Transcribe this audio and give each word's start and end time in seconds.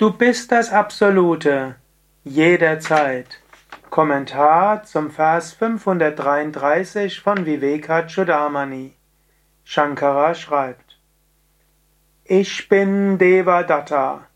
Du 0.00 0.10
bist 0.10 0.50
das 0.50 0.72
Absolute, 0.72 1.74
jederzeit. 2.24 3.42
Kommentar 3.90 4.82
zum 4.84 5.10
Vers 5.10 5.52
533 5.52 7.20
von 7.20 7.44
Vivekachudamani. 7.44 8.94
Shankara 9.62 10.34
schreibt: 10.34 10.98
Ich 12.24 12.70
bin 12.70 13.18
Devadatta. 13.18 14.26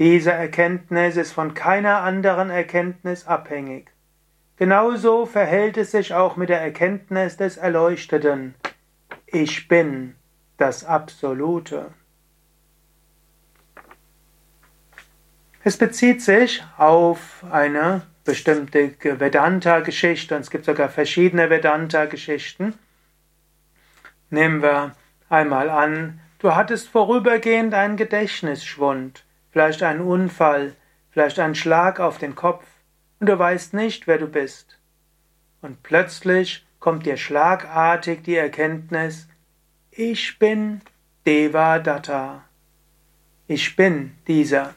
Diese 0.00 0.32
Erkenntnis 0.32 1.16
ist 1.16 1.30
von 1.30 1.54
keiner 1.54 1.98
anderen 1.98 2.50
Erkenntnis 2.50 3.24
abhängig. 3.28 3.92
Genauso 4.56 5.26
verhält 5.26 5.76
es 5.76 5.92
sich 5.92 6.12
auch 6.12 6.34
mit 6.34 6.48
der 6.48 6.60
Erkenntnis 6.60 7.36
des 7.36 7.56
Erleuchteten. 7.56 8.56
Ich 9.28 9.68
bin 9.68 10.16
das 10.56 10.84
Absolute. 10.84 11.92
Es 15.66 15.78
bezieht 15.78 16.20
sich 16.20 16.62
auf 16.76 17.42
eine 17.50 18.02
bestimmte 18.22 18.94
Vedanta-Geschichte 19.00 20.36
und 20.36 20.42
es 20.42 20.50
gibt 20.50 20.66
sogar 20.66 20.90
verschiedene 20.90 21.48
Vedanta-Geschichten. 21.48 22.74
Nehmen 24.28 24.60
wir 24.60 24.94
einmal 25.30 25.70
an, 25.70 26.20
du 26.38 26.54
hattest 26.54 26.88
vorübergehend 26.88 27.72
einen 27.72 27.96
Gedächtnisschwund, 27.96 29.24
vielleicht 29.52 29.82
einen 29.82 30.02
Unfall, 30.02 30.76
vielleicht 31.10 31.38
einen 31.38 31.54
Schlag 31.54 31.98
auf 31.98 32.18
den 32.18 32.34
Kopf 32.34 32.66
und 33.20 33.30
du 33.30 33.38
weißt 33.38 33.72
nicht, 33.72 34.06
wer 34.06 34.18
du 34.18 34.26
bist. 34.26 34.78
Und 35.62 35.82
plötzlich 35.82 36.66
kommt 36.78 37.06
dir 37.06 37.16
schlagartig 37.16 38.22
die 38.22 38.36
Erkenntnis, 38.36 39.28
ich 39.90 40.38
bin 40.38 40.82
Devadatta. 41.24 42.44
Ich 43.46 43.76
bin 43.76 44.14
dieser. 44.26 44.74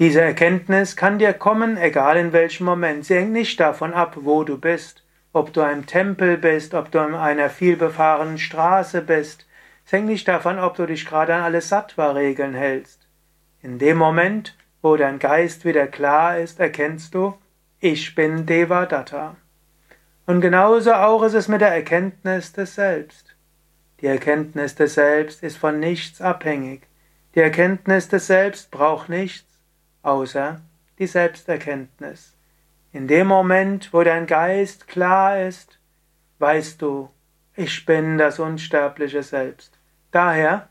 Diese 0.00 0.22
Erkenntnis 0.22 0.96
kann 0.96 1.18
dir 1.18 1.34
kommen, 1.34 1.76
egal 1.76 2.16
in 2.16 2.32
welchem 2.32 2.64
Moment. 2.64 3.04
Sie 3.04 3.16
hängt 3.16 3.32
nicht 3.32 3.60
davon 3.60 3.92
ab, 3.92 4.16
wo 4.22 4.44
du 4.44 4.56
bist, 4.56 5.04
ob 5.34 5.52
du 5.52 5.60
im 5.60 5.84
Tempel 5.84 6.38
bist, 6.38 6.72
ob 6.72 6.90
du 6.90 7.00
in 7.00 7.14
einer 7.14 7.50
vielbefahrenen 7.50 8.38
Straße 8.38 9.02
bist. 9.02 9.46
Es 9.84 9.92
hängt 9.92 10.06
nicht 10.06 10.26
davon, 10.26 10.58
ob 10.58 10.74
du 10.74 10.86
dich 10.86 11.04
gerade 11.04 11.34
an 11.34 11.42
alle 11.42 11.60
Sattva-Regeln 11.60 12.54
hältst. 12.54 13.06
In 13.60 13.78
dem 13.78 13.98
Moment, 13.98 14.56
wo 14.80 14.96
dein 14.96 15.18
Geist 15.18 15.66
wieder 15.66 15.86
klar 15.86 16.38
ist, 16.38 16.60
erkennst 16.60 17.14
du, 17.14 17.34
ich 17.78 18.14
bin 18.14 18.46
Devadatta. 18.46 19.36
Und 20.24 20.40
genauso 20.40 20.94
auch 20.94 21.22
ist 21.24 21.34
es 21.34 21.46
mit 21.46 21.60
der 21.60 21.74
Erkenntnis 21.74 22.54
des 22.54 22.74
Selbst. 22.74 23.36
Die 24.00 24.06
Erkenntnis 24.06 24.74
des 24.74 24.94
Selbst 24.94 25.42
ist 25.42 25.58
von 25.58 25.78
nichts 25.78 26.22
abhängig. 26.22 26.86
Die 27.34 27.40
Erkenntnis 27.40 28.08
des 28.08 28.28
Selbst 28.28 28.70
braucht 28.70 29.10
nichts 29.10 29.49
außer 30.02 30.60
die 30.98 31.06
Selbsterkenntnis. 31.06 32.34
In 32.92 33.06
dem 33.06 33.26
Moment, 33.26 33.92
wo 33.92 34.02
dein 34.02 34.26
Geist 34.26 34.88
klar 34.88 35.40
ist, 35.40 35.78
weißt 36.38 36.82
du, 36.82 37.10
ich 37.56 37.86
bin 37.86 38.18
das 38.18 38.38
unsterbliche 38.38 39.22
Selbst. 39.22 39.78
Daher 40.10 40.68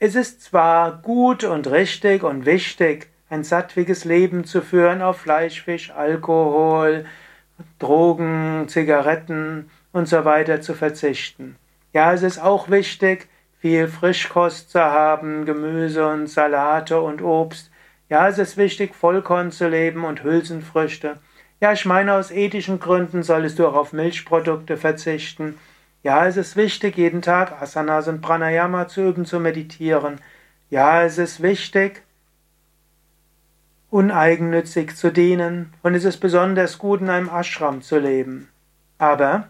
es 0.00 0.14
ist 0.14 0.42
zwar 0.42 1.02
gut 1.02 1.42
und 1.42 1.68
richtig 1.68 2.22
und 2.22 2.46
wichtig, 2.46 3.08
ein 3.30 3.42
sattwiges 3.42 4.04
Leben 4.04 4.44
zu 4.44 4.62
führen 4.62 5.02
auf 5.02 5.18
Fleisch, 5.18 5.62
Fisch, 5.62 5.90
Alkohol, 5.90 7.04
Drogen, 7.80 8.66
Zigaretten 8.68 9.70
und 9.90 10.06
so 10.06 10.24
weiter 10.24 10.60
zu 10.60 10.74
verzichten. 10.74 11.56
Ja, 11.92 12.12
es 12.12 12.22
ist 12.22 12.38
auch 12.38 12.70
wichtig, 12.70 13.26
viel 13.58 13.88
Frischkost 13.88 14.70
zu 14.70 14.80
haben, 14.80 15.44
Gemüse 15.44 16.06
und 16.06 16.28
Salate 16.28 17.00
und 17.00 17.20
Obst, 17.20 17.72
ja, 18.08 18.28
es 18.28 18.38
ist 18.38 18.56
wichtig, 18.56 18.94
Vollkorn 18.94 19.50
zu 19.50 19.68
leben 19.68 20.04
und 20.04 20.22
Hülsenfrüchte. 20.22 21.18
Ja, 21.60 21.72
ich 21.72 21.84
meine, 21.84 22.14
aus 22.14 22.30
ethischen 22.30 22.78
Gründen 22.78 23.22
solltest 23.22 23.58
du 23.58 23.66
auch 23.66 23.74
auf 23.74 23.92
Milchprodukte 23.92 24.76
verzichten. 24.76 25.58
Ja, 26.02 26.26
es 26.26 26.36
ist 26.36 26.56
wichtig, 26.56 26.96
jeden 26.96 27.20
Tag 27.20 27.60
Asanas 27.60 28.08
und 28.08 28.20
Pranayama 28.20 28.88
zu 28.88 29.08
üben, 29.08 29.26
zu 29.26 29.40
meditieren. 29.40 30.20
Ja, 30.70 31.02
es 31.02 31.18
ist 31.18 31.42
wichtig, 31.42 32.02
uneigennützig 33.90 34.96
zu 34.96 35.10
dienen 35.10 35.74
und 35.82 35.94
es 35.94 36.04
ist 36.04 36.18
besonders 36.18 36.78
gut, 36.78 37.00
in 37.00 37.10
einem 37.10 37.28
Ashram 37.28 37.82
zu 37.82 37.98
leben. 37.98 38.48
Aber, 38.98 39.48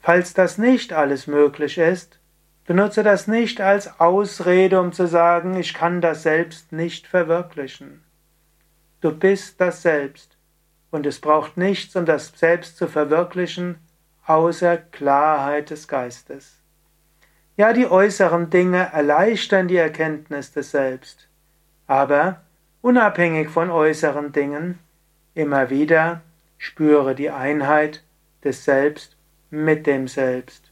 falls 0.00 0.34
das 0.34 0.58
nicht 0.58 0.92
alles 0.92 1.26
möglich 1.26 1.78
ist, 1.78 2.18
Benutze 2.66 3.04
das 3.04 3.28
nicht 3.28 3.60
als 3.60 4.00
Ausrede, 4.00 4.80
um 4.80 4.92
zu 4.92 5.06
sagen, 5.06 5.56
ich 5.56 5.72
kann 5.72 6.00
das 6.00 6.24
Selbst 6.24 6.72
nicht 6.72 7.06
verwirklichen. 7.06 8.02
Du 9.00 9.12
bist 9.12 9.60
das 9.60 9.82
Selbst 9.82 10.36
und 10.90 11.06
es 11.06 11.20
braucht 11.20 11.56
nichts, 11.56 11.94
um 11.94 12.06
das 12.06 12.32
Selbst 12.34 12.76
zu 12.76 12.88
verwirklichen, 12.88 13.76
außer 14.26 14.78
Klarheit 14.78 15.70
des 15.70 15.86
Geistes. 15.86 16.56
Ja, 17.56 17.72
die 17.72 17.86
äußeren 17.86 18.50
Dinge 18.50 18.90
erleichtern 18.92 19.68
die 19.68 19.76
Erkenntnis 19.76 20.52
des 20.52 20.72
Selbst, 20.72 21.28
aber 21.86 22.42
unabhängig 22.82 23.48
von 23.48 23.70
äußeren 23.70 24.32
Dingen, 24.32 24.80
immer 25.34 25.70
wieder 25.70 26.22
spüre 26.58 27.14
die 27.14 27.30
Einheit 27.30 28.02
des 28.42 28.64
Selbst 28.64 29.16
mit 29.50 29.86
dem 29.86 30.08
Selbst. 30.08 30.65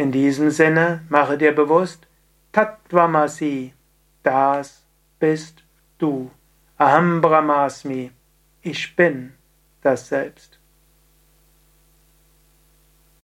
In 0.00 0.12
diesem 0.12 0.50
Sinne 0.50 1.04
mache 1.10 1.36
dir 1.36 1.54
bewusst, 1.54 2.06
Tattvamasi, 2.52 3.74
das 4.22 4.86
bist 5.18 5.62
du. 5.98 6.30
Aham 6.78 7.20
Brahmasmi, 7.20 8.10
ich 8.62 8.96
bin 8.96 9.34
das 9.82 10.08
Selbst. 10.08 10.59